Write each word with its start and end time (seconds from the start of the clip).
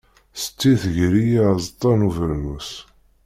Setti 0.41 0.71
tger-iyi 0.81 1.39
aẓeṭṭa 1.51 1.91
n 1.95 2.07
ubernus. 2.07 2.71